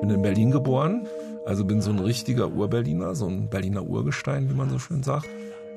[0.00, 1.06] bin in Berlin geboren,
[1.46, 5.28] also bin so ein richtiger Urberliner, so ein Berliner Urgestein, wie man so schön sagt.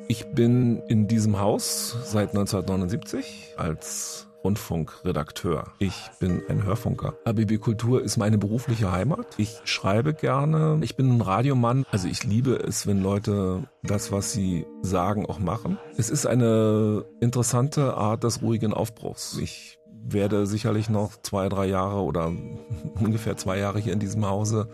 [0.07, 5.71] Ich bin in diesem Haus seit 1979 als Rundfunkredakteur.
[5.79, 7.13] Ich bin ein Hörfunker.
[7.23, 9.27] ABB Kultur ist meine berufliche Heimat.
[9.37, 10.79] Ich schreibe gerne.
[10.81, 11.85] Ich bin ein Radiomann.
[11.91, 15.77] Also ich liebe es, wenn Leute das, was sie sagen, auch machen.
[15.97, 19.37] Es ist eine interessante Art des ruhigen Aufbruchs.
[19.41, 22.31] Ich werde sicherlich noch zwei, drei Jahre oder
[22.99, 24.67] ungefähr zwei Jahre hier in diesem Hause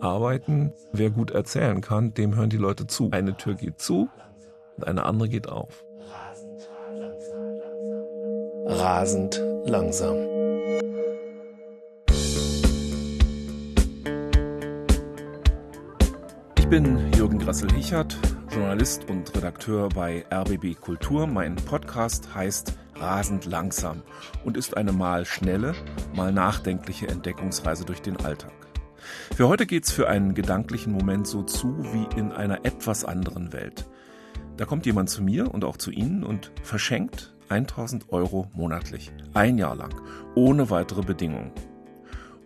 [0.00, 0.72] arbeiten.
[0.92, 3.10] Wer gut erzählen kann, dem hören die Leute zu.
[3.10, 4.08] Eine Tür geht zu
[4.76, 5.84] und eine andere geht auf.
[8.66, 10.16] Rasend langsam.
[16.58, 18.18] Ich bin Jürgen Grassel-Hichert,
[18.50, 21.28] Journalist und Redakteur bei RBB Kultur.
[21.28, 24.02] Mein Podcast heißt rasend langsam
[24.44, 25.74] und ist eine mal schnelle,
[26.14, 28.52] mal nachdenkliche Entdeckungsreise durch den Alltag.
[29.34, 33.86] Für heute geht's für einen gedanklichen Moment so zu wie in einer etwas anderen Welt.
[34.56, 39.58] Da kommt jemand zu mir und auch zu Ihnen und verschenkt 1000 Euro monatlich, ein
[39.58, 39.94] Jahr lang,
[40.34, 41.52] ohne weitere Bedingungen.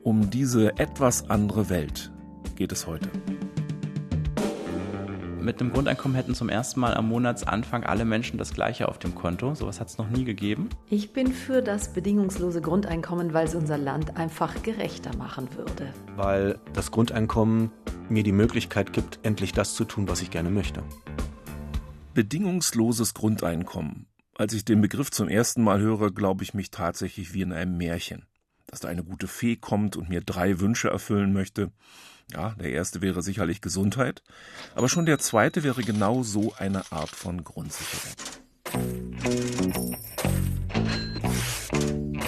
[0.02, 2.10] Um diese etwas andere Welt
[2.56, 3.08] geht es heute
[5.40, 9.14] mit einem Grundeinkommen hätten zum ersten Mal am Monatsanfang alle Menschen das gleiche auf dem
[9.14, 9.54] Konto.
[9.54, 10.68] Sowas hat es noch nie gegeben.
[10.88, 15.92] Ich bin für das bedingungslose Grundeinkommen, weil es unser Land einfach gerechter machen würde.
[16.16, 17.70] Weil das Grundeinkommen
[18.08, 20.82] mir die Möglichkeit gibt, endlich das zu tun, was ich gerne möchte.
[22.14, 24.06] Bedingungsloses Grundeinkommen.
[24.36, 27.76] Als ich den Begriff zum ersten Mal höre, glaube ich mich tatsächlich wie in einem
[27.76, 28.26] Märchen.
[28.66, 31.72] Dass da eine gute Fee kommt und mir drei Wünsche erfüllen möchte.
[32.32, 34.22] Ja, der erste wäre sicherlich Gesundheit,
[34.74, 38.12] aber schon der zweite wäre genau so eine Art von Grundsicherung.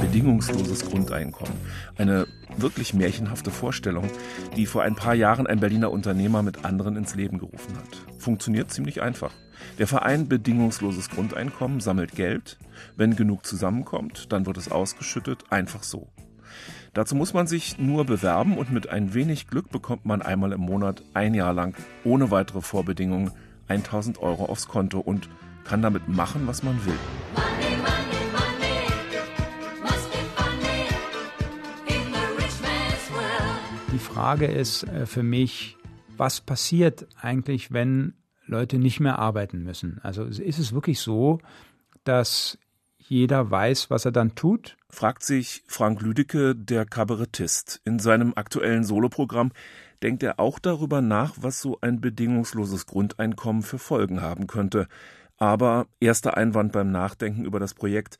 [0.01, 1.55] Bedingungsloses Grundeinkommen.
[1.97, 4.11] Eine wirklich märchenhafte Vorstellung,
[4.57, 8.21] die vor ein paar Jahren ein Berliner Unternehmer mit anderen ins Leben gerufen hat.
[8.21, 9.33] Funktioniert ziemlich einfach.
[9.79, 12.59] Der Verein Bedingungsloses Grundeinkommen sammelt Geld.
[12.97, 16.12] Wenn genug zusammenkommt, dann wird es ausgeschüttet, einfach so.
[16.95, 20.61] Dazu muss man sich nur bewerben und mit ein wenig Glück bekommt man einmal im
[20.61, 23.31] Monat ein Jahr lang ohne weitere Vorbedingungen
[23.69, 25.31] 1000 Euro aufs Konto und
[25.65, 26.99] kann damit machen, was man will.
[33.91, 35.79] Die Frage ist äh, für mich,
[36.19, 38.13] was passiert eigentlich, wenn
[38.45, 39.99] Leute nicht mehr arbeiten müssen?
[40.03, 41.39] Also ist es wirklich so,
[42.05, 42.59] dass
[43.13, 44.79] jeder weiß, was er dann tut?
[44.89, 47.83] Fragt sich Frank Lüdecke, der Kabarettist.
[47.85, 49.53] In seinem aktuellen Soloprogramm
[50.03, 54.89] denkt er auch darüber nach, was so ein bedingungsloses Grundeinkommen für Folgen haben könnte.
[55.37, 58.19] Aber erster Einwand beim Nachdenken über das Projekt,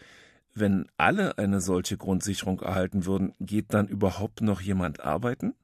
[0.55, 5.55] wenn alle eine solche Grundsicherung erhalten würden, geht dann überhaupt noch jemand arbeiten?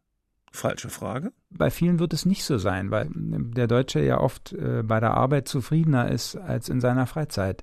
[0.51, 1.33] Falsche Frage.
[1.51, 5.13] Bei vielen wird es nicht so sein, weil der Deutsche ja oft äh, bei der
[5.13, 7.63] Arbeit zufriedener ist als in seiner Freizeit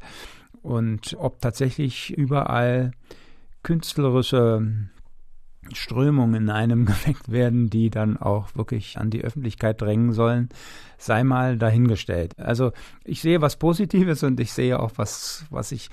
[0.66, 2.92] und ob tatsächlich überall
[3.62, 4.68] künstlerische
[5.72, 10.50] Strömungen in einem geweckt werden, die dann auch wirklich an die Öffentlichkeit drängen sollen,
[10.98, 12.34] sei mal dahingestellt.
[12.40, 12.72] Also
[13.04, 15.90] ich sehe was Positives und ich sehe auch was, was ich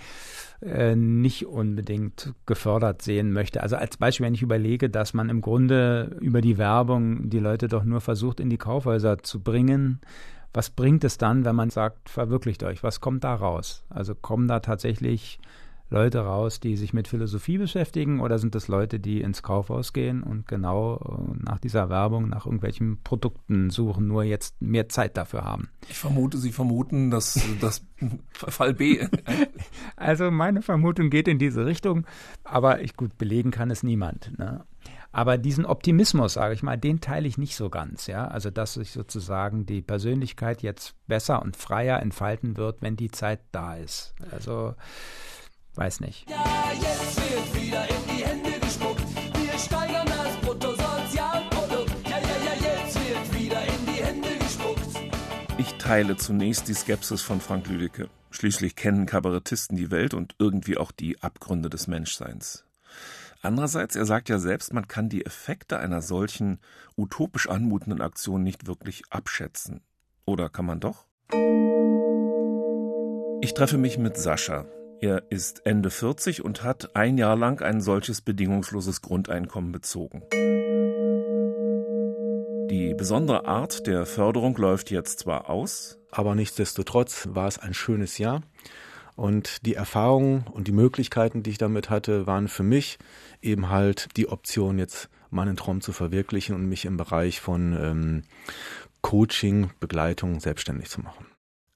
[0.62, 3.62] äh, nicht unbedingt gefördert sehen möchte.
[3.62, 7.68] Also als Beispiel, wenn ich überlege, dass man im Grunde über die Werbung die Leute
[7.68, 10.00] doch nur versucht, in die Kaufhäuser zu bringen,
[10.54, 12.82] was bringt es dann, wenn man sagt, verwirklicht euch?
[12.82, 13.84] Was kommt da raus?
[13.88, 15.40] Also kommen da tatsächlich
[15.92, 20.22] Leute raus, die sich mit Philosophie beschäftigen oder sind es Leute, die ins Kaufhaus gehen
[20.22, 25.44] und genau äh, nach dieser Werbung nach irgendwelchen Produkten suchen, nur jetzt mehr Zeit dafür
[25.44, 25.68] haben?
[25.88, 27.84] Ich vermute, Sie vermuten, dass das
[28.32, 29.06] Fall B.
[29.96, 32.06] also meine Vermutung geht in diese Richtung,
[32.42, 34.36] aber ich gut belegen kann es niemand.
[34.38, 34.64] Ne?
[35.12, 38.06] Aber diesen Optimismus, sage ich mal, den teile ich nicht so ganz.
[38.06, 38.28] Ja?
[38.28, 43.40] Also, dass sich sozusagen die Persönlichkeit jetzt besser und freier entfalten wird, wenn die Zeit
[43.52, 44.14] da ist.
[44.30, 44.74] Also,
[45.74, 46.28] weiß nicht.
[46.30, 49.04] Ja, jetzt wird wieder in die Hände gespuckt.
[49.34, 52.08] Wir steigern das Bruttosozialprodukt.
[52.08, 55.12] Ja, ja, ja, jetzt wird wieder in die Hände gespuckt.
[55.58, 58.08] Ich teile zunächst die Skepsis von Frank Lüdecke.
[58.30, 62.64] Schließlich kennen Kabarettisten die Welt und irgendwie auch die Abgründe des Menschseins.
[63.44, 66.60] Andererseits, er sagt ja selbst, man kann die Effekte einer solchen
[66.96, 69.82] utopisch anmutenden Aktion nicht wirklich abschätzen.
[70.24, 71.06] Oder kann man doch?
[73.42, 74.66] Ich treffe mich mit Sascha.
[75.00, 80.22] Er ist Ende 40 und hat ein Jahr lang ein solches bedingungsloses Grundeinkommen bezogen.
[82.70, 88.18] Die besondere Art der Förderung läuft jetzt zwar aus, aber nichtsdestotrotz war es ein schönes
[88.18, 88.42] Jahr.
[89.14, 92.98] Und die Erfahrungen und die Möglichkeiten, die ich damit hatte, waren für mich
[93.42, 98.22] eben halt die Option, jetzt meinen Traum zu verwirklichen und mich im Bereich von ähm,
[99.02, 101.26] Coaching, Begleitung selbstständig zu machen.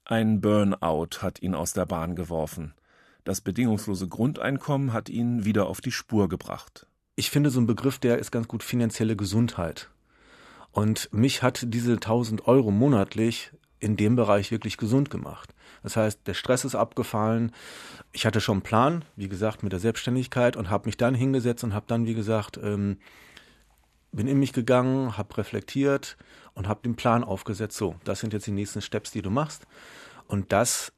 [0.05, 2.73] Ein Burnout hat ihn aus der Bahn geworfen.
[3.23, 6.87] Das bedingungslose Grundeinkommen hat ihn wieder auf die Spur gebracht.
[7.15, 9.89] Ich finde so ein Begriff, der ist ganz gut finanzielle Gesundheit.
[10.71, 15.53] Und mich hat diese 1000 Euro monatlich in dem Bereich wirklich gesund gemacht.
[15.83, 17.51] Das heißt, der Stress ist abgefallen.
[18.11, 21.63] Ich hatte schon einen Plan, wie gesagt, mit der Selbstständigkeit und habe mich dann hingesetzt
[21.63, 22.97] und habe dann, wie gesagt, ähm,
[24.11, 26.17] bin in mich gegangen, habe reflektiert
[26.53, 27.77] und habe den Plan aufgesetzt.
[27.77, 29.67] So, das sind jetzt die nächsten Steps, die du machst.
[30.27, 30.91] Und das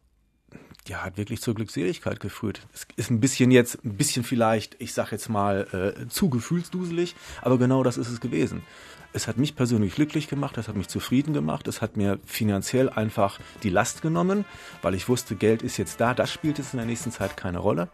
[0.87, 2.67] ja, hat wirklich zur Glückseligkeit geführt.
[2.73, 7.15] Es ist ein bisschen jetzt, ein bisschen vielleicht, ich sag jetzt mal, äh, zu gefühlsduselig,
[7.41, 8.63] aber genau das ist es gewesen.
[9.11, 12.89] Es hat mich persönlich glücklich gemacht, es hat mich zufrieden gemacht, es hat mir finanziell
[12.89, 14.45] einfach die Last genommen,
[14.83, 17.57] weil ich wusste, Geld ist jetzt da, das spielt jetzt in der nächsten Zeit keine
[17.57, 17.89] Rolle.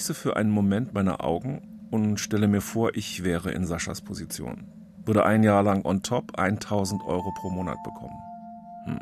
[0.00, 1.60] Schließe für einen Moment meine Augen
[1.90, 4.64] und stelle mir vor, ich wäre in Saschas Position.
[5.04, 8.16] Würde ein Jahr lang on top 1000 Euro pro Monat bekommen.
[8.86, 9.00] Hm.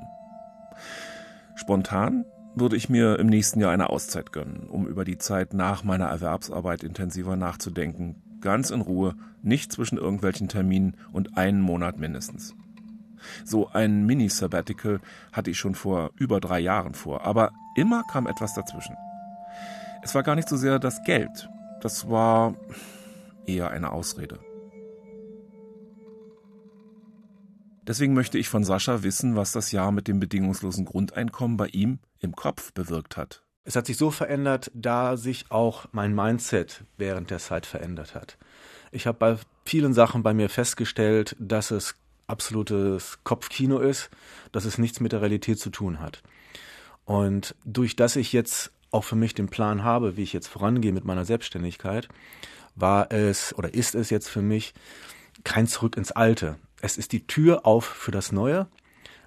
[1.55, 2.25] Spontan
[2.57, 6.07] würde ich mir im nächsten Jahr eine Auszeit gönnen, um über die Zeit nach meiner
[6.07, 8.17] Erwerbsarbeit intensiver nachzudenken.
[8.41, 12.57] Ganz in Ruhe, nicht zwischen irgendwelchen Terminen und einen Monat mindestens.
[13.45, 14.99] So ein Mini-Sabbatical
[15.31, 18.97] hatte ich schon vor über drei Jahren vor, aber immer kam etwas dazwischen.
[20.03, 21.49] Es war gar nicht so sehr das Geld,
[21.81, 22.55] das war
[23.47, 24.39] eher eine Ausrede.
[27.87, 32.01] Deswegen möchte ich von Sascha wissen, was das Jahr mit dem bedingungslosen Grundeinkommen bei ihm
[32.21, 33.43] im Kopf bewirkt hat.
[33.65, 38.37] Es hat sich so verändert, da sich auch mein Mindset während der Zeit verändert hat.
[38.93, 41.95] Ich habe bei vielen Sachen bei mir festgestellt, dass es
[42.27, 44.11] absolutes Kopfkino ist,
[44.53, 46.23] dass es nichts mit der Realität zu tun hat.
[47.05, 50.93] Und durch das ich jetzt auch für mich den Plan habe, wie ich jetzt vorangehe
[50.93, 52.09] mit meiner Selbstständigkeit,
[52.75, 54.75] war es oder ist es jetzt für mich
[55.45, 56.57] kein Zurück ins Alte.
[56.81, 58.67] Es ist die Tür auf für das Neue.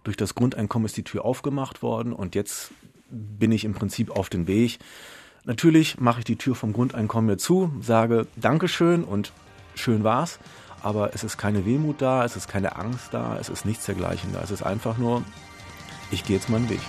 [0.03, 2.71] Durch das Grundeinkommen ist die Tür aufgemacht worden und jetzt
[3.09, 4.79] bin ich im Prinzip auf dem Weg.
[5.43, 9.31] Natürlich mache ich die Tür vom Grundeinkommen mir zu, sage Dankeschön und
[9.75, 10.39] schön war's,
[10.81, 14.33] aber es ist keine Wehmut da, es ist keine Angst da, es ist nichts dergleichen
[14.33, 14.41] da.
[14.41, 15.23] Es ist einfach nur,
[16.11, 16.81] ich gehe jetzt meinen Weg.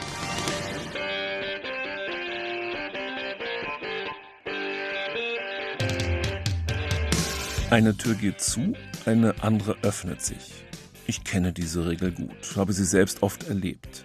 [7.72, 8.74] Eine Tür geht zu,
[9.06, 10.62] eine andere öffnet sich.
[11.06, 14.04] Ich kenne diese Regel gut, habe sie selbst oft erlebt.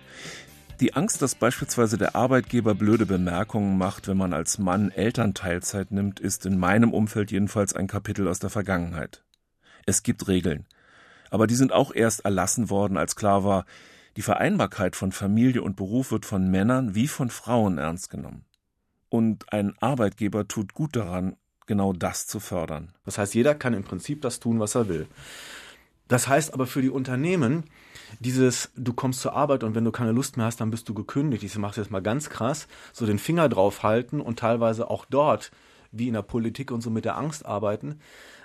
[0.80, 6.22] Die Angst, dass beispielsweise der Arbeitgeber blöde Bemerkungen macht, wenn man als Mann Elternteilzeit nimmt,
[6.22, 9.26] ist in meinem Umfeld jedenfalls ein Kapitel aus der Vergangenheit.
[9.86, 10.66] Es gibt Regeln.
[11.30, 13.66] Aber die sind auch erst erlassen worden, als klar war,
[14.16, 18.46] die Vereinbarkeit von Familie und Beruf wird von Männern wie von Frauen ernst genommen.
[19.10, 21.36] Und ein Arbeitgeber tut gut daran,
[21.68, 22.90] genau das zu fördern.
[23.06, 25.08] Das heißt, jeder kann im Prinzip das tun, was er will.
[26.08, 27.66] Das heißt aber für die Unternehmen,
[28.20, 30.94] dieses, du kommst zur Arbeit und wenn du keine Lust mehr hast, dann bist du
[30.94, 31.44] gekündigt.
[31.44, 35.52] Ich mache jetzt mal ganz krass, so den Finger drauf halten und teilweise auch dort,
[35.92, 38.00] wie in der Politik und so mit der Angst arbeiten.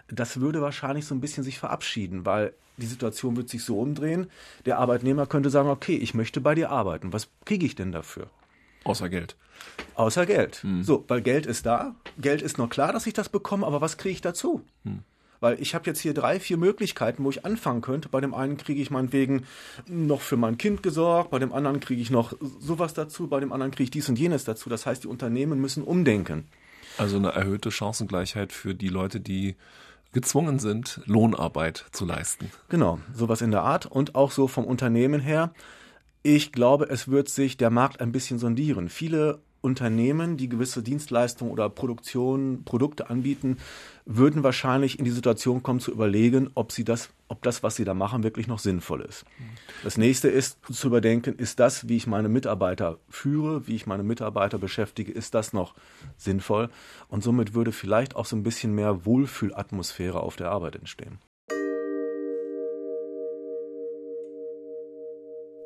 [0.09, 4.29] Das würde wahrscheinlich so ein bisschen sich verabschieden, weil die Situation wird sich so umdrehen.
[4.67, 7.13] Der Arbeitnehmer könnte sagen, okay, ich möchte bei dir arbeiten.
[7.13, 8.29] Was kriege ich denn dafür?
[8.85, 9.37] Außer Geld.
[9.95, 10.63] Außer Geld.
[10.63, 10.83] Hm.
[10.83, 11.95] So, weil Geld ist da.
[12.19, 14.63] Geld ist noch klar, dass ich das bekomme, aber was kriege ich dazu?
[14.85, 15.01] Hm.
[15.41, 18.09] Weil ich habe jetzt hier drei, vier Möglichkeiten, wo ich anfangen könnte.
[18.09, 19.45] Bei dem einen kriege ich meinetwegen
[19.89, 23.53] noch für mein Kind gesorgt, bei dem anderen kriege ich noch sowas dazu, bei dem
[23.53, 24.71] anderen kriege ich dies und jenes dazu.
[24.71, 26.47] Das heißt, die Unternehmen müssen umdenken.
[26.97, 29.57] Also eine erhöhte Chancengleichheit für die Leute, die
[30.13, 32.51] gezwungen sind, Lohnarbeit zu leisten.
[32.69, 33.87] Genau, sowas in der Art.
[33.87, 35.53] Und auch so vom Unternehmen her.
[36.25, 38.89] Ich glaube, es wird sich der Markt ein bisschen sondieren.
[38.89, 43.57] Viele Unternehmen, die gewisse Dienstleistungen oder Produktion, Produkte anbieten,
[44.05, 47.85] würden wahrscheinlich in die Situation kommen zu überlegen, ob sie das, ob das, was sie
[47.85, 49.25] da machen, wirklich noch sinnvoll ist.
[49.83, 54.03] Das nächste ist zu überdenken, ist das, wie ich meine Mitarbeiter führe, wie ich meine
[54.03, 55.75] Mitarbeiter beschäftige, ist das noch
[56.17, 56.69] sinnvoll?
[57.09, 61.19] Und somit würde vielleicht auch so ein bisschen mehr Wohlfühlatmosphäre auf der Arbeit entstehen.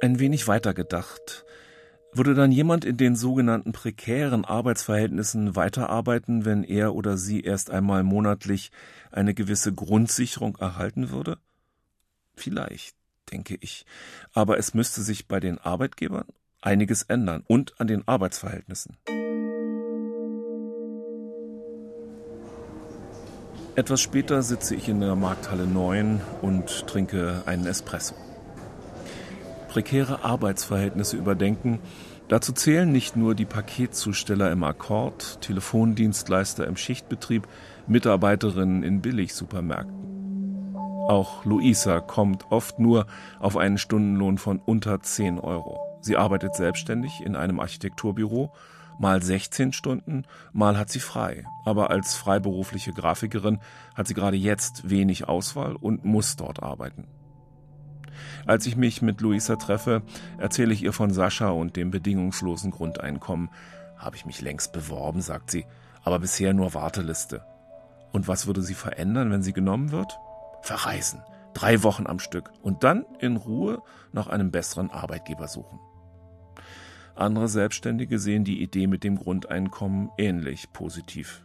[0.01, 1.45] Ein wenig weiter gedacht.
[2.13, 8.03] Würde dann jemand in den sogenannten prekären Arbeitsverhältnissen weiterarbeiten, wenn er oder sie erst einmal
[8.03, 8.71] monatlich
[9.11, 11.39] eine gewisse Grundsicherung erhalten würde?
[12.35, 12.95] Vielleicht,
[13.33, 13.87] denke ich.
[14.33, 16.27] Aber es müsste sich bei den Arbeitgebern
[16.61, 18.97] einiges ändern und an den Arbeitsverhältnissen.
[23.77, 28.15] Etwas später sitze ich in der Markthalle 9 und trinke einen Espresso.
[29.77, 31.81] Prekäre Arbeitsverhältnisse überdenken,
[32.29, 37.47] dazu zählen nicht nur die Paketzusteller im Akkord, Telefondienstleister im Schichtbetrieb,
[37.87, 40.75] Mitarbeiterinnen in Billigsupermärkten.
[41.09, 43.07] Auch Luisa kommt oft nur
[43.39, 45.79] auf einen Stundenlohn von unter 10 Euro.
[46.01, 48.55] Sie arbeitet selbstständig in einem Architekturbüro
[48.99, 51.45] mal 16 Stunden, mal hat sie frei.
[51.67, 53.59] Aber als freiberufliche Grafikerin
[53.95, 57.09] hat sie gerade jetzt wenig Auswahl und muss dort arbeiten.
[58.47, 60.03] Als ich mich mit Luisa treffe,
[60.39, 63.51] erzähle ich ihr von Sascha und dem bedingungslosen Grundeinkommen.
[63.97, 65.67] Habe ich mich längst beworben, sagt sie,
[66.03, 67.45] aber bisher nur Warteliste.
[68.13, 70.19] Und was würde sie verändern, wenn sie genommen wird?
[70.63, 71.23] Verreisen.
[71.55, 72.51] Drei Wochen am Stück.
[72.63, 73.83] Und dann in Ruhe
[74.13, 75.79] nach einem besseren Arbeitgeber suchen.
[77.15, 81.43] Andere Selbstständige sehen die Idee mit dem Grundeinkommen ähnlich positiv.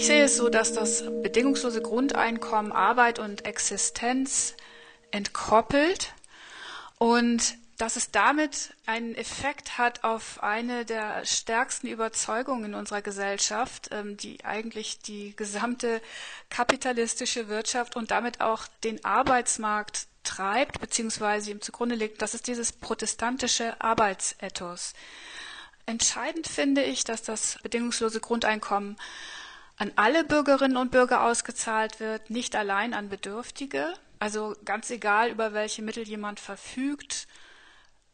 [0.00, 4.54] Ich sehe es so, dass das bedingungslose Grundeinkommen Arbeit und Existenz
[5.10, 6.14] entkoppelt
[6.96, 13.90] und dass es damit einen Effekt hat auf eine der stärksten Überzeugungen in unserer Gesellschaft,
[13.92, 16.00] ähm, die eigentlich die gesamte
[16.48, 21.50] kapitalistische Wirtschaft und damit auch den Arbeitsmarkt treibt bzw.
[21.50, 24.94] ihm zugrunde liegt, das ist dieses protestantische Arbeitsethos.
[25.84, 28.96] Entscheidend finde ich, dass das bedingungslose Grundeinkommen
[29.80, 33.94] an alle Bürgerinnen und Bürger ausgezahlt wird, nicht allein an Bedürftige.
[34.18, 37.26] Also ganz egal, über welche Mittel jemand verfügt,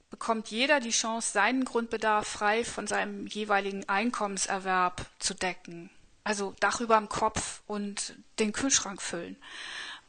[0.08, 5.90] bekommt jeder die Chance, seinen Grundbedarf frei von seinem jeweiligen Einkommenserwerb zu decken.
[6.22, 9.36] Also Dach über dem Kopf und den Kühlschrank füllen.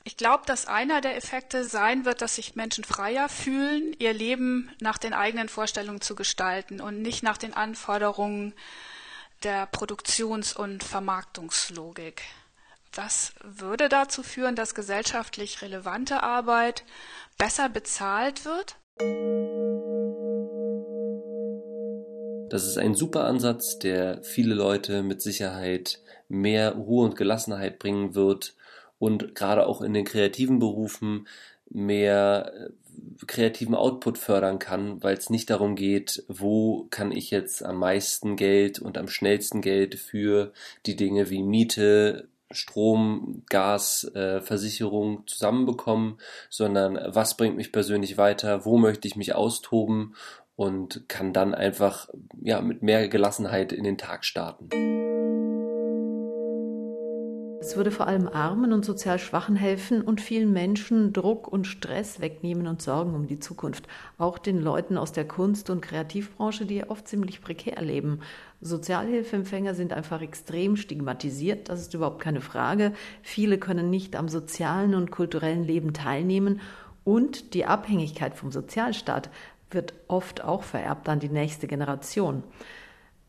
[0.03, 4.69] Ich glaube, dass einer der Effekte sein wird, dass sich Menschen freier fühlen, ihr Leben
[4.79, 8.53] nach den eigenen Vorstellungen zu gestalten und nicht nach den Anforderungen
[9.43, 12.21] der Produktions- und Vermarktungslogik.
[12.93, 16.83] Das würde dazu führen, dass gesellschaftlich relevante Arbeit
[17.37, 18.77] besser bezahlt wird.
[22.49, 28.15] Das ist ein super Ansatz, der viele Leute mit Sicherheit mehr Ruhe und Gelassenheit bringen
[28.15, 28.55] wird
[28.99, 31.27] und gerade auch in den kreativen Berufen
[31.69, 32.69] mehr äh,
[33.25, 38.35] kreativen Output fördern kann, weil es nicht darum geht, wo kann ich jetzt am meisten
[38.35, 40.53] Geld und am schnellsten Geld für
[40.85, 46.17] die Dinge wie Miete, Strom, Gas, äh, Versicherung zusammenbekommen,
[46.49, 50.15] sondern was bringt mich persönlich weiter, wo möchte ich mich austoben
[50.55, 52.09] und kann dann einfach
[52.41, 54.96] ja mit mehr Gelassenheit in den Tag starten.
[57.67, 62.21] Es würde vor allem Armen und sozial Schwachen helfen und vielen Menschen Druck und Stress
[62.21, 63.89] wegnehmen und Sorgen um die Zukunft.
[64.17, 68.21] Auch den Leuten aus der Kunst- und Kreativbranche, die oft ziemlich prekär leben.
[68.61, 72.93] Sozialhilfeempfänger sind einfach extrem stigmatisiert, das ist überhaupt keine Frage.
[73.21, 76.61] Viele können nicht am sozialen und kulturellen Leben teilnehmen
[77.03, 79.29] und die Abhängigkeit vom Sozialstaat
[79.71, 82.43] wird oft auch vererbt an die nächste Generation.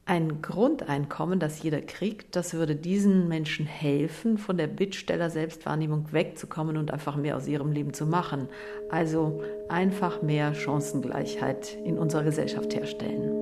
[0.09, 6.91] Ein Grundeinkommen, das jeder kriegt, das würde diesen Menschen helfen, von der Bittsteller-Selbstwahrnehmung wegzukommen und
[6.91, 8.49] einfach mehr aus ihrem Leben zu machen.
[8.89, 13.35] Also einfach mehr Chancengleichheit in unserer Gesellschaft herstellen.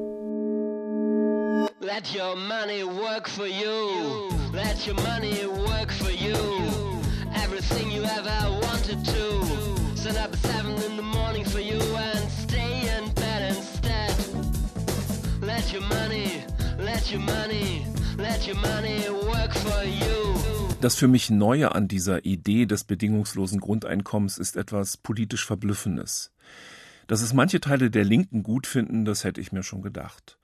[1.78, 4.28] Let your money work for you.
[4.52, 6.34] Let your money work for you.
[7.44, 9.96] Everything you ever wanted to.
[9.96, 14.16] Stand up at seven in the morning for you and stay in bed instead.
[15.40, 16.42] Let your money
[20.80, 26.32] das für mich Neue an dieser Idee des bedingungslosen Grundeinkommens ist etwas politisch Verblüffendes.
[27.06, 30.38] Dass es manche Teile der Linken gut finden, das hätte ich mir schon gedacht.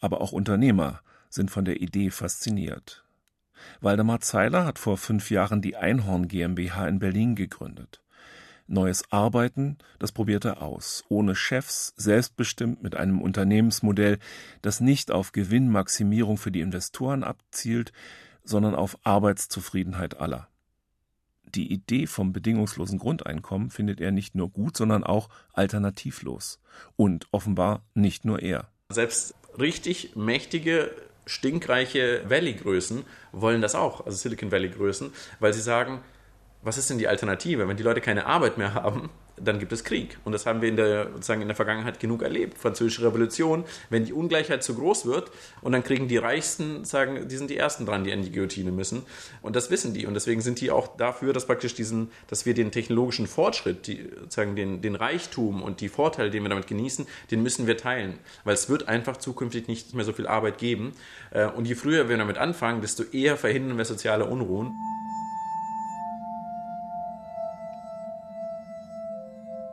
[0.00, 3.04] Aber auch Unternehmer sind von der Idee fasziniert.
[3.80, 8.02] Waldemar Zeiler hat vor fünf Jahren die Einhorn GmbH in Berlin gegründet.
[8.68, 14.18] Neues Arbeiten, das probiert er aus, ohne Chefs, selbstbestimmt mit einem Unternehmensmodell,
[14.62, 17.92] das nicht auf Gewinnmaximierung für die Investoren abzielt,
[18.42, 20.48] sondern auf Arbeitszufriedenheit aller.
[21.54, 26.60] Die Idee vom bedingungslosen Grundeinkommen findet er nicht nur gut, sondern auch alternativlos.
[26.96, 28.68] Und offenbar nicht nur er.
[28.90, 30.90] Selbst richtig mächtige,
[31.24, 36.00] stinkreiche Valley-Größen wollen das auch, also Silicon Valley-Größen, weil sie sagen,
[36.62, 37.68] was ist denn die Alternative?
[37.68, 40.18] Wenn die Leute keine Arbeit mehr haben dann gibt es Krieg.
[40.24, 42.58] Und das haben wir in der, sozusagen in der Vergangenheit genug erlebt.
[42.58, 47.36] Französische Revolution, wenn die Ungleichheit zu groß wird und dann kriegen die Reichsten, sagen, die
[47.36, 49.02] sind die Ersten dran, die in die Guillotine müssen.
[49.42, 50.06] Und das wissen die.
[50.06, 54.08] Und deswegen sind die auch dafür, dass praktisch diesen, dass wir den technologischen Fortschritt, die,
[54.20, 58.18] sozusagen den, den Reichtum und die Vorteile, den wir damit genießen, den müssen wir teilen.
[58.44, 60.92] Weil es wird einfach zukünftig nicht mehr so viel Arbeit geben.
[61.30, 64.74] Äh, und je früher wir damit anfangen, desto eher verhindern wir soziale Unruhen.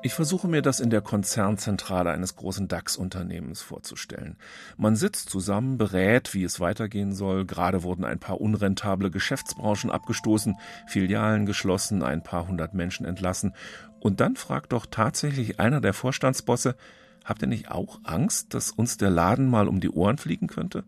[0.05, 4.36] Ich versuche mir das in der Konzernzentrale eines großen DAX-Unternehmens vorzustellen.
[4.75, 7.45] Man sitzt zusammen, berät, wie es weitergehen soll.
[7.45, 10.57] Gerade wurden ein paar unrentable Geschäftsbranchen abgestoßen,
[10.88, 13.55] Filialen geschlossen, ein paar hundert Menschen entlassen.
[14.01, 16.75] Und dann fragt doch tatsächlich einer der Vorstandsbosse,
[17.24, 20.83] habt ihr nicht auch Angst, dass uns der Laden mal um die Ohren fliegen könnte?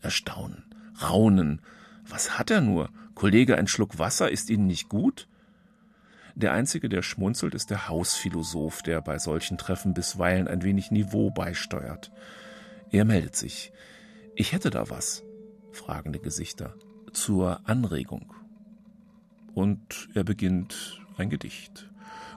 [0.00, 0.62] Erstaunen,
[1.02, 1.60] Raunen.
[2.08, 2.90] Was hat er nur?
[3.16, 5.26] Kollege, ein Schluck Wasser ist Ihnen nicht gut?
[6.34, 11.30] Der Einzige, der schmunzelt, ist der Hausphilosoph, der bei solchen Treffen bisweilen ein wenig Niveau
[11.30, 12.10] beisteuert.
[12.90, 13.72] Er meldet sich.
[14.34, 15.22] Ich hätte da was.
[15.72, 16.74] Fragende Gesichter.
[17.12, 18.32] Zur Anregung.
[19.54, 21.90] Und er beginnt ein Gedicht.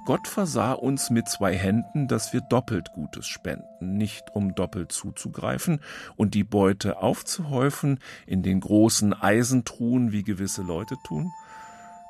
[0.05, 5.79] Gott versah uns mit zwei Händen, dass wir doppelt Gutes spenden, nicht um doppelt zuzugreifen
[6.17, 11.31] und die Beute aufzuhäufen in den großen Eisentruhen, wie gewisse Leute tun.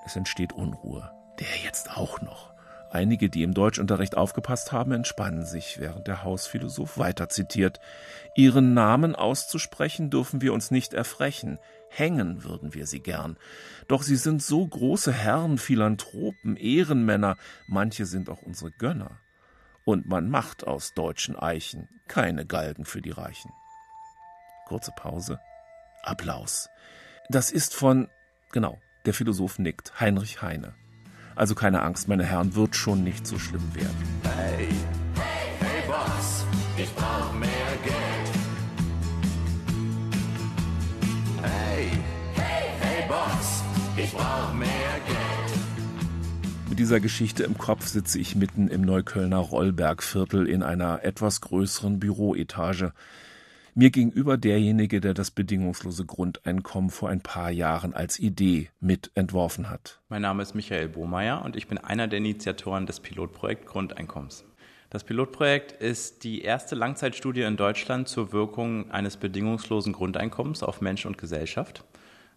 [0.05, 1.11] Es entsteht Unruhe.
[1.39, 2.53] Der jetzt auch noch.
[2.93, 7.79] Einige, die im Deutschunterricht aufgepasst haben, entspannen sich, während der Hausphilosoph weiter zitiert.
[8.35, 11.57] Ihren Namen auszusprechen dürfen wir uns nicht erfrechen.
[11.89, 13.37] Hängen würden wir sie gern.
[13.87, 17.35] Doch sie sind so große Herren, Philanthropen, Ehrenmänner,
[17.67, 19.19] manche sind auch unsere Gönner.
[19.85, 23.49] Und man macht aus deutschen Eichen keine Galgen für die Reichen.
[24.67, 25.39] Kurze Pause.
[26.03, 26.69] Applaus.
[27.29, 28.07] Das ist von,
[28.51, 30.75] genau, der Philosoph nickt, Heinrich Heine.
[31.35, 33.97] Also keine Angst, meine Herren, wird schon nicht so schlimm werden.
[34.23, 34.67] Hey,
[35.15, 36.45] hey, hey Boss,
[36.77, 37.49] ich brauch mehr
[37.83, 38.29] Geld.
[41.41, 41.89] Hey,
[42.35, 43.63] hey, hey Boss,
[43.97, 44.67] ich brauch mehr
[45.07, 45.59] Geld.
[46.69, 51.99] Mit dieser Geschichte im Kopf sitze ich mitten im Neuköllner Rollbergviertel in einer etwas größeren
[51.99, 52.93] Büroetage.
[53.75, 59.67] Mir gegenüber derjenige, der das bedingungslose Grundeinkommen vor ein paar Jahren als Idee mit entworfen
[59.67, 59.99] hat.
[60.09, 64.45] Mein Name ist Michael Bohmeier und ich bin einer der Initiatoren des Pilotprojekt Grundeinkommens.
[64.91, 71.07] Das Pilotprojekt ist die erste Langzeitstudie in Deutschland zur Wirkung eines bedingungslosen Grundeinkommens auf Mensch
[71.07, 71.83] und Gesellschaft,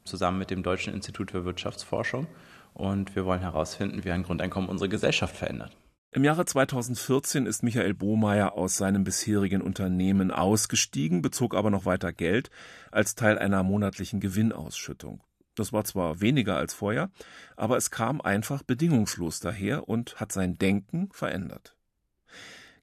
[0.05, 2.29] zusammen mit dem Deutschen Institut für Wirtschaftsforschung.
[2.73, 5.77] Und wir wollen herausfinden, wie ein Grundeinkommen unsere Gesellschaft verändert.
[6.13, 12.13] Im Jahre 2014 ist Michael Bohmeier aus seinem bisherigen Unternehmen ausgestiegen, bezog aber noch weiter
[12.13, 12.51] Geld
[12.91, 15.23] als Teil einer monatlichen Gewinnausschüttung.
[15.57, 17.11] Das war zwar weniger als vorher,
[17.57, 21.77] aber es kam einfach bedingungslos daher und hat sein Denken verändert.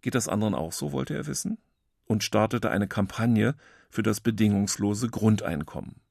[0.02, 1.58] Geht das anderen auch so, wollte er wissen?
[2.06, 3.56] Und startete eine Kampagne
[3.90, 6.02] für das bedingungslose Grundeinkommen.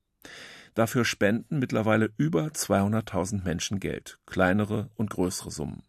[0.74, 5.82] Dafür spenden mittlerweile über 200.000 Menschen Geld, kleinere und größere Summen.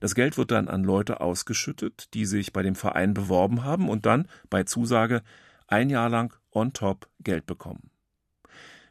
[0.00, 4.06] Das Geld wird dann an Leute ausgeschüttet, die sich bei dem Verein beworben haben und
[4.06, 5.22] dann bei Zusage
[5.66, 7.90] ein Jahr lang on top Geld bekommen.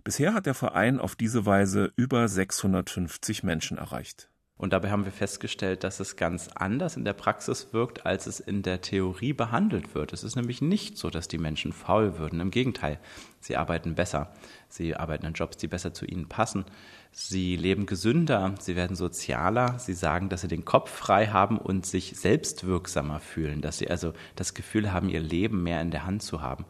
[0.04, 4.31] Bisher hat der Verein auf diese Weise über 650 Menschen erreicht.
[4.62, 8.40] Und dabei haben wir festgestellt, dass es ganz anders in der Praxis wirkt, als es
[8.40, 10.14] in der Theorie behandelt wird.
[10.14, 12.40] Es ist nämlich nicht so, dass die Menschen faul würden.
[12.40, 13.00] Im Gegenteil,
[13.40, 14.32] sie arbeiten besser.
[14.70, 16.66] Sie arbeiten in Jobs, die besser zu ihnen passen.
[17.12, 21.88] Sie leben gesünder, sie werden sozialer, sie sagen, dass sie den Kopf frei haben und
[21.88, 26.22] sich selbstwirksamer fühlen, dass sie also das Gefühl haben, ihr Leben mehr in der Hand
[26.22, 26.66] zu haben.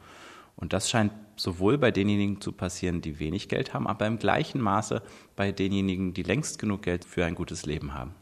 [0.56, 4.62] Und das scheint sowohl bei denjenigen zu passieren, die wenig Geld haben, aber im gleichen
[4.62, 5.02] Maße
[5.36, 8.14] bei denjenigen, die längst genug Geld für ein gutes Leben haben.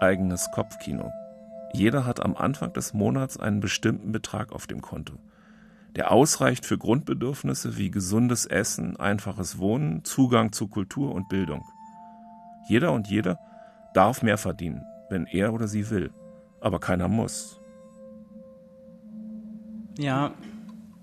[0.00, 1.12] Eigenes Kopfkino.
[1.74, 5.14] Jeder hat am Anfang des Monats einen bestimmten Betrag auf dem Konto,
[5.94, 11.64] der ausreicht für Grundbedürfnisse wie gesundes Essen, einfaches Wohnen, Zugang zu Kultur und Bildung.
[12.68, 13.38] Jeder und jede
[13.94, 16.12] darf mehr verdienen, wenn er oder sie will,
[16.60, 17.61] aber keiner muss.
[19.98, 20.34] Ja,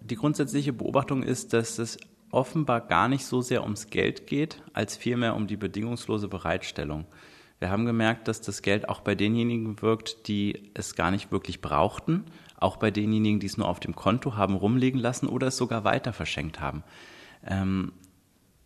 [0.01, 1.97] die grundsätzliche Beobachtung ist, dass es
[2.31, 7.05] offenbar gar nicht so sehr ums Geld geht, als vielmehr um die bedingungslose Bereitstellung.
[7.59, 11.61] Wir haben gemerkt, dass das Geld auch bei denjenigen wirkt, die es gar nicht wirklich
[11.61, 12.25] brauchten,
[12.57, 15.83] auch bei denjenigen, die es nur auf dem Konto haben rumliegen lassen oder es sogar
[15.83, 16.83] weiter verschenkt haben.
[17.45, 17.91] Ähm,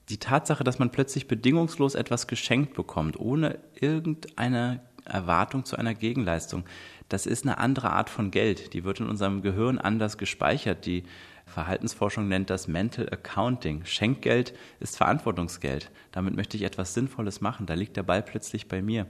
[0.09, 6.63] die Tatsache, dass man plötzlich bedingungslos etwas geschenkt bekommt, ohne irgendeine Erwartung zu einer Gegenleistung.
[7.09, 8.73] Das ist eine andere Art von Geld.
[8.73, 10.85] Die wird in unserem Gehirn anders gespeichert.
[10.85, 11.03] Die
[11.45, 13.85] Verhaltensforschung nennt das Mental Accounting.
[13.85, 15.91] Schenkgeld ist Verantwortungsgeld.
[16.11, 17.65] Damit möchte ich etwas Sinnvolles machen.
[17.65, 19.07] Da liegt der Ball plötzlich bei mir.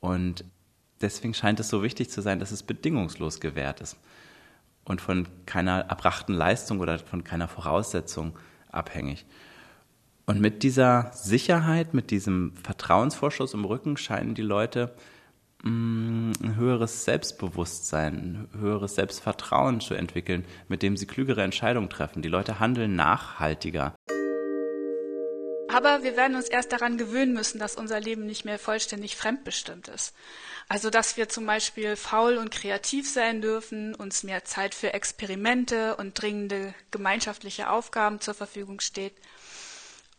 [0.00, 0.44] Und
[1.00, 3.96] deswegen scheint es so wichtig zu sein, dass es bedingungslos gewährt ist
[4.84, 8.36] und von keiner erbrachten Leistung oder von keiner Voraussetzung
[8.70, 9.24] abhängig.
[10.26, 14.94] Und mit dieser Sicherheit, mit diesem Vertrauensvorschuss im Rücken scheinen die Leute
[15.64, 22.22] ein höheres Selbstbewusstsein, ein höheres Selbstvertrauen zu entwickeln, mit dem sie klügere Entscheidungen treffen.
[22.22, 23.94] Die Leute handeln nachhaltiger.
[25.72, 29.88] Aber wir werden uns erst daran gewöhnen müssen, dass unser Leben nicht mehr vollständig fremdbestimmt
[29.88, 30.14] ist.
[30.68, 35.96] Also, dass wir zum Beispiel faul und kreativ sein dürfen, uns mehr Zeit für Experimente
[35.96, 39.14] und dringende gemeinschaftliche Aufgaben zur Verfügung steht.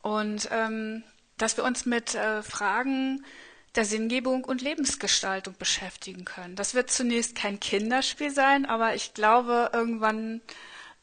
[0.01, 1.03] Und ähm,
[1.37, 3.23] dass wir uns mit äh, Fragen
[3.75, 6.55] der Sinngebung und Lebensgestaltung beschäftigen können.
[6.55, 10.41] Das wird zunächst kein Kinderspiel sein, aber ich glaube, irgendwann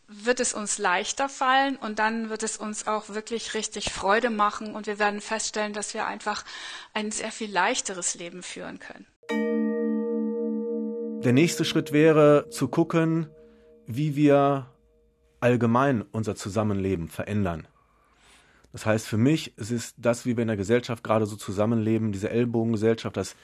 [0.06, 4.74] wird es uns leichter fallen und dann wird es uns auch wirklich richtig Freude machen
[4.74, 6.44] und wir werden feststellen, dass wir einfach
[6.94, 9.06] ein sehr viel leichteres Leben führen können.
[11.22, 13.28] Der nächste Schritt wäre zu gucken,
[13.87, 14.74] wie wir
[15.38, 17.68] allgemein unser Zusammenleben verändern.
[18.72, 22.12] Das heißt, für mich es ist das, wie wir in der Gesellschaft gerade so zusammenleben,
[22.12, 23.35] diese Ellbogengesellschaft, dass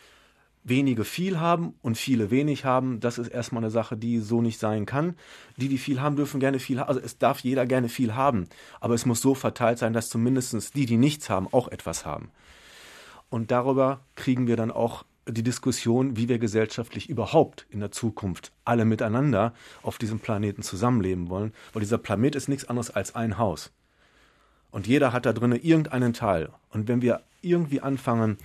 [0.68, 4.58] wenige viel haben und viele wenig haben, das ist erstmal eine Sache, die so nicht
[4.58, 5.14] sein kann.
[5.56, 6.88] Die, die viel haben, dürfen gerne viel haben.
[6.88, 8.48] Also es darf jeder gerne viel haben.
[8.80, 12.30] Aber es muss so verteilt sein, dass zumindest die, die nichts haben, auch etwas haben.
[13.28, 18.52] Und darüber kriegen wir dann auch die Diskussion, wie wir gesellschaftlich überhaupt in der Zukunft
[18.64, 21.52] alle miteinander auf diesem Planeten zusammenleben wollen.
[21.72, 23.72] Weil dieser Planet ist nichts anderes als ein Haus.
[24.70, 26.50] Und jeder hat da drinnen irgendeinen Teil.
[26.70, 28.38] Und wenn wir irgendwie anfangen,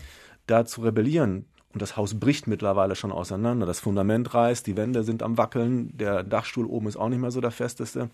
[0.47, 3.65] da zu rebellieren, und das Haus bricht mittlerweile schon auseinander.
[3.65, 7.31] Das Fundament reißt, die Wände sind am Wackeln, der Dachstuhl oben ist auch nicht mehr
[7.31, 8.09] so der festeste.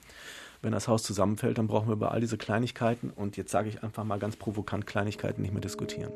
[0.62, 3.84] Wenn das Haus zusammenfällt, dann brauchen wir über all diese Kleinigkeiten und jetzt sage ich
[3.84, 6.12] einfach mal ganz provokant Kleinigkeiten nicht mehr diskutieren.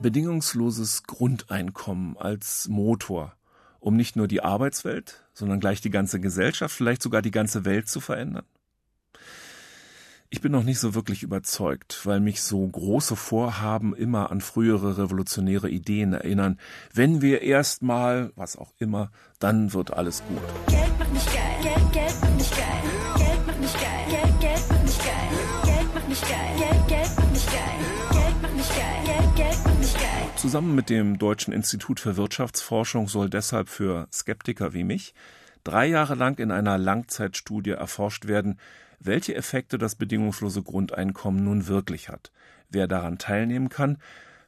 [0.00, 3.34] Bedingungsloses Grundeinkommen als Motor,
[3.80, 7.88] um nicht nur die Arbeitswelt, sondern gleich die ganze Gesellschaft, vielleicht sogar die ganze Welt
[7.88, 8.44] zu verändern?
[10.32, 14.96] Ich bin noch nicht so wirklich überzeugt, weil mich so große Vorhaben immer an frühere
[14.96, 16.60] revolutionäre Ideen erinnern.
[16.94, 20.38] Wenn wir erstmal, was auch immer, dann wird alles gut.
[20.68, 22.82] Geld macht mich geil, Geld, Geld macht mich geil,
[23.16, 25.28] Geld macht mich geil, Geld, Geld macht mich geil,
[25.64, 27.78] Geld macht mich geil, Geld, Geld macht mich geil,
[28.12, 30.30] Geld macht mich geil, Geld, Geld macht mich geil.
[30.36, 35.12] Zusammen mit dem Deutschen Institut für Wirtschaftsforschung soll deshalb für Skeptiker wie mich
[35.64, 38.58] drei Jahre lang in einer Langzeitstudie erforscht werden,
[39.00, 42.30] welche Effekte das bedingungslose Grundeinkommen nun wirklich hat.
[42.68, 43.98] Wer daran teilnehmen kann,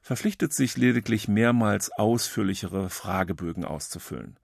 [0.03, 4.37] verpflichtet sich lediglich mehrmals ausführlichere Fragebögen auszufüllen.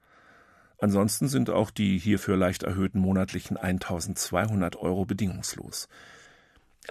[0.80, 5.88] Ansonsten sind auch die hierfür leicht erhöhten monatlichen 1200 Euro bedingungslos.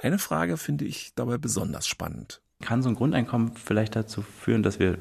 [0.01, 2.41] Eine Frage finde ich dabei besonders spannend.
[2.61, 4.97] Kann so ein Grundeinkommen vielleicht dazu führen, dass wir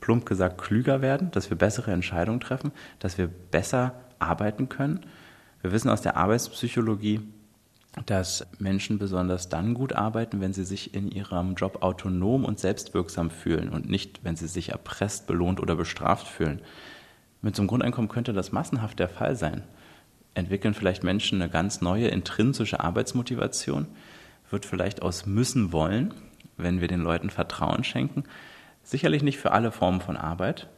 [0.00, 5.06] plump gesagt klüger werden, dass wir bessere Entscheidungen treffen, dass wir besser arbeiten können?
[5.62, 7.20] Wir wissen aus der Arbeitspsychologie,
[8.04, 13.30] dass Menschen besonders dann gut arbeiten, wenn sie sich in ihrem Job autonom und selbstwirksam
[13.30, 16.60] fühlen und nicht, wenn sie sich erpresst, belohnt oder bestraft fühlen.
[17.40, 19.62] Mit so einem Grundeinkommen könnte das massenhaft der Fall sein.
[20.34, 23.86] Entwickeln vielleicht Menschen eine ganz neue intrinsische Arbeitsmotivation,
[24.50, 26.12] wird vielleicht aus müssen wollen,
[26.58, 28.24] wenn wir den Leuten Vertrauen schenken.
[28.82, 30.68] Sicherlich nicht für alle Formen von Arbeit,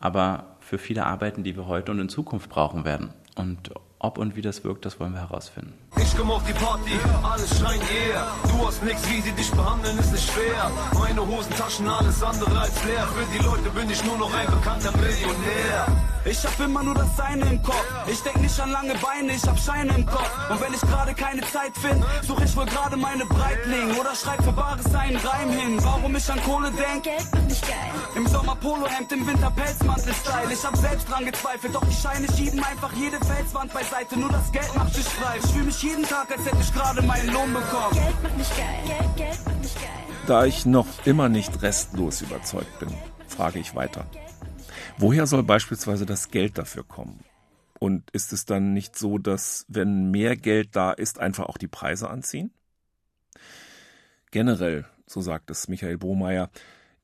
[0.00, 3.10] aber für viele Arbeiten, die wir heute und in Zukunft brauchen werden.
[3.36, 3.70] Und
[4.02, 5.72] ob und wie das wirkt, das wollen wir herausfinden.
[5.96, 8.26] Ich komm auf die Party, alles schreien yeah.
[8.48, 10.70] Du hast nix, wie sie dich behandeln, ist nicht schwer.
[10.98, 13.06] Meine Hosentaschen, alles andere als leer.
[13.06, 15.86] Für die Leute bin ich nur noch ein bekannter Millionär.
[16.24, 17.84] Ich hab immer nur das Seine im Kopf.
[18.06, 20.30] Ich denk nicht an lange Beine, ich hab Scheine im Kopf.
[20.50, 23.96] Und wenn ich gerade keine Zeit find, such ich wohl gerade meine Breitling.
[23.98, 25.78] Oder schreib für Bares einen Reim hin.
[25.82, 27.04] Warum ich an Kohle denk?
[27.04, 27.92] Geld macht mich geil.
[28.16, 30.52] Im Sommer Polohemd, im Winter Pelzmantel-Style.
[30.52, 33.91] Ich hab selbst dran gezweifelt, doch die Scheine schieben einfach jede Felswand beiseite.
[33.92, 35.36] Seite, nur das Geld macht dich frei.
[35.36, 37.92] Ich fühle mich jeden Tag, als hätte ich gerade meinen Lohn bekommen.
[37.92, 40.16] Geld macht mich geil, Geld, Geld macht mich geil.
[40.26, 42.88] Da ich noch immer nicht restlos überzeugt bin,
[43.28, 44.06] frage ich weiter.
[44.96, 47.22] Woher soll beispielsweise das Geld dafür kommen?
[47.80, 51.68] Und ist es dann nicht so, dass wenn mehr Geld da ist, einfach auch die
[51.68, 52.50] Preise anziehen?
[54.30, 56.50] Generell, so sagt es Michael Bromeyer,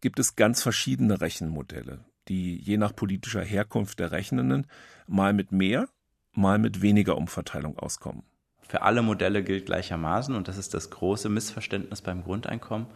[0.00, 4.66] gibt es ganz verschiedene Rechenmodelle, die je nach politischer Herkunft der Rechnenden
[5.06, 5.90] mal mit mehr,
[6.38, 8.22] mal mit weniger Umverteilung auskommen.
[8.68, 12.86] Für alle Modelle gilt gleichermaßen, und das ist das große Missverständnis beim Grundeinkommen,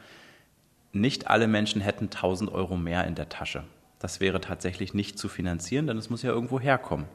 [0.92, 3.64] nicht alle Menschen hätten 1000 Euro mehr in der Tasche.
[3.98, 7.06] Das wäre tatsächlich nicht zu finanzieren, denn es muss ja irgendwo herkommen.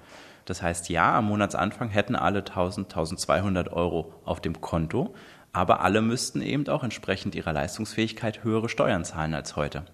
[0.46, 5.14] Das heißt, ja, am Monatsanfang hätten alle 1000, 1200 Euro auf dem Konto,
[5.54, 9.86] aber alle müssten eben auch entsprechend ihrer Leistungsfähigkeit höhere Steuern zahlen als heute.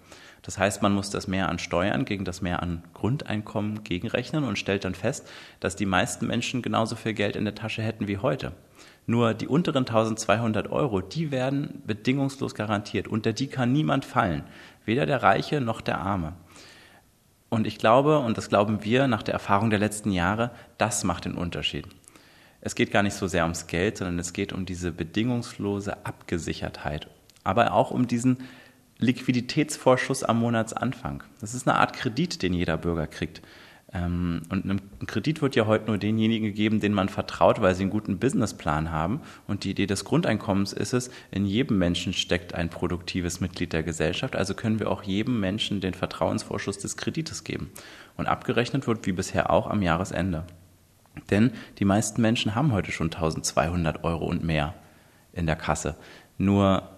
[0.43, 4.60] Das heißt, man muss das mehr an Steuern gegen das mehr an Grundeinkommen gegenrechnen und
[4.60, 5.27] stellt dann fest,
[5.62, 8.51] dass die meisten Menschen genauso viel Geld in der Tasche hätten wie heute.
[9.06, 13.08] Nur die unteren 1200 Euro, die werden bedingungslos garantiert.
[13.08, 14.43] Unter die kann niemand fallen.
[14.86, 16.34] Weder der Reiche noch der Arme.
[17.49, 21.25] Und ich glaube, und das glauben wir nach der Erfahrung der letzten Jahre, das macht
[21.25, 21.88] den Unterschied.
[22.62, 27.10] Es geht gar nicht so sehr ums Geld, sondern es geht um diese bedingungslose Abgesichertheit.
[27.43, 28.38] Aber auch um diesen
[29.04, 31.24] Liquiditätsvorschuss am Monatsanfang.
[31.42, 33.42] Das ist eine Art Kredit, den jeder Bürger kriegt.
[33.94, 37.84] Ähm, und ein Kredit wird ja heute nur denjenigen gegeben, denen man vertraut, weil sie
[37.84, 39.22] einen guten Businessplan haben.
[39.48, 43.84] Und die Idee des Grundeinkommens ist es, in jedem Menschen steckt ein produktives Mitglied der
[43.84, 44.36] Gesellschaft.
[44.36, 47.72] Also können wir auch jedem Menschen den Vertrauensvorschuss des Kredites geben.
[48.18, 50.46] Und abgerechnet wird wie bisher auch am Jahresende.
[51.30, 54.74] Denn die meisten Menschen haben heute schon 1200 Euro und mehr
[55.32, 55.96] in der Kasse.
[56.39, 56.89] Nur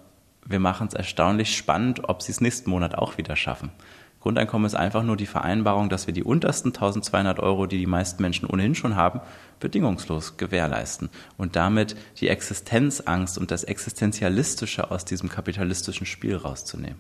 [0.48, 3.72] wir machen es erstaunlich spannend, ob sie es nächsten Monat auch wieder schaffen.
[4.20, 8.22] Grundeinkommen ist einfach nur die Vereinbarung, dass wir die untersten 1200 Euro, die die meisten
[8.22, 9.22] Menschen ohnehin schon haben,
[9.60, 17.00] bedingungslos gewährleisten und damit die Existenzangst und das Existenzialistische aus diesem kapitalistischen Spiel rauszunehmen.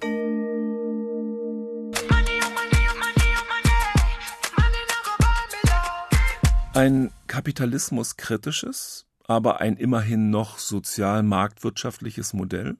[6.73, 12.77] Ein kapitalismuskritisches, aber ein immerhin noch sozial-marktwirtschaftliches Modell?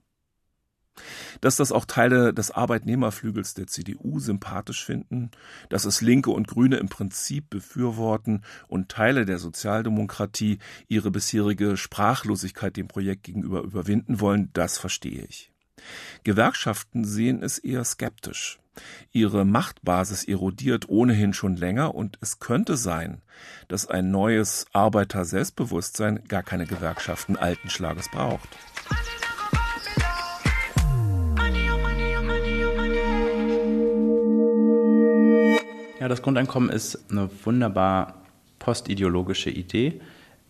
[1.41, 5.31] Dass das auch Teile des Arbeitnehmerflügels der CDU sympathisch finden,
[5.69, 12.77] dass es Linke und Grüne im Prinzip befürworten und Teile der Sozialdemokratie ihre bisherige Sprachlosigkeit
[12.77, 15.51] dem Projekt gegenüber überwinden wollen, das verstehe ich.
[16.23, 18.59] Gewerkschaften sehen es eher skeptisch.
[19.11, 23.21] Ihre Machtbasis erodiert ohnehin schon länger und es könnte sein,
[23.67, 28.49] dass ein neues Arbeiter-Selbstbewusstsein gar keine Gewerkschaften alten Schlages braucht.
[36.05, 38.21] Ja, das Grundeinkommen ist eine wunderbar
[38.59, 40.01] postideologische Idee.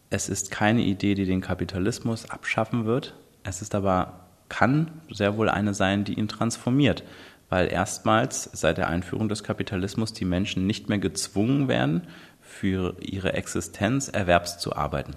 [0.10, 3.16] Es ist keine Idee, die den Kapitalismus abschaffen wird.
[3.44, 7.06] Es ist aber, kann sehr wohl eine sein, die ihn transformiert,
[7.48, 12.02] weil erstmals seit der Einführung des Kapitalismus die Menschen nicht mehr gezwungen werden,
[12.42, 15.14] für ihre Existenz erwerbs zu arbeiten.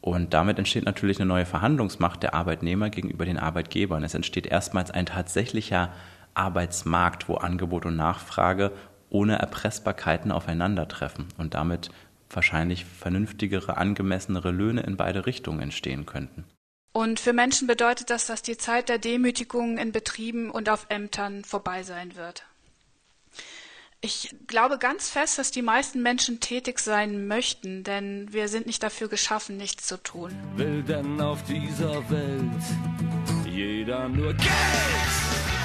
[0.00, 4.04] Und damit entsteht natürlich eine neue Verhandlungsmacht der Arbeitnehmer gegenüber den Arbeitgebern.
[4.04, 5.92] Es entsteht erstmals ein tatsächlicher
[6.34, 8.70] Arbeitsmarkt, wo Angebot und Nachfrage
[9.10, 11.90] ohne Erpressbarkeiten aufeinandertreffen und damit
[12.30, 16.44] wahrscheinlich vernünftigere, angemessenere Löhne in beide Richtungen entstehen könnten.
[16.92, 21.44] Und für Menschen bedeutet das, dass die Zeit der Demütigung in Betrieben und auf Ämtern
[21.44, 22.46] vorbei sein wird.
[24.00, 28.82] Ich glaube ganz fest, dass die meisten Menschen tätig sein möchten, denn wir sind nicht
[28.82, 30.32] dafür geschaffen, nichts zu tun.
[30.54, 32.62] Will denn auf dieser Welt
[33.46, 35.55] jeder nur Geld?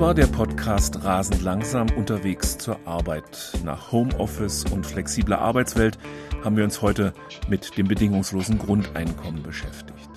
[0.00, 3.52] War der Podcast Rasend langsam unterwegs zur Arbeit.
[3.66, 5.98] Nach Homeoffice und flexibler Arbeitswelt
[6.42, 7.12] haben wir uns heute
[7.50, 10.08] mit dem bedingungslosen Grundeinkommen beschäftigt.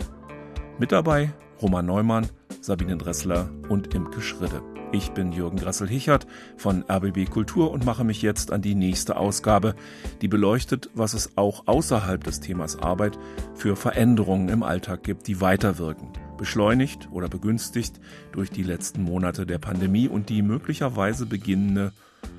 [0.79, 2.29] Mit dabei Roman Neumann,
[2.61, 4.61] Sabine Dressler und Imke Schridde.
[4.93, 9.75] Ich bin Jürgen Grassel-Hichert von RBB Kultur und mache mich jetzt an die nächste Ausgabe,
[10.21, 13.19] die beleuchtet, was es auch außerhalb des Themas Arbeit
[13.53, 17.99] für Veränderungen im Alltag gibt, die weiterwirken beschleunigt oder begünstigt
[18.31, 21.93] durch die letzten Monate der Pandemie und die möglicherweise beginnende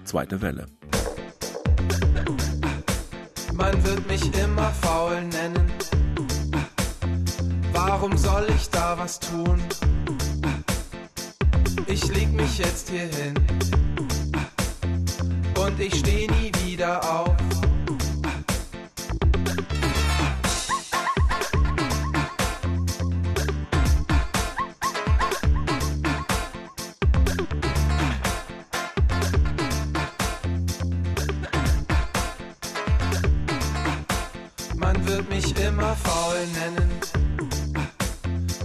[0.04, 0.66] zweite Welle.
[3.54, 5.70] Man wird mich immer faul nennen.
[7.72, 9.60] Warum soll ich da was tun?
[11.86, 13.34] Ich leg mich jetzt hier hin
[15.64, 17.33] und ich steh nie wieder auf.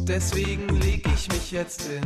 [0.10, 2.02] Deswegen leg ich mich jetzt hin.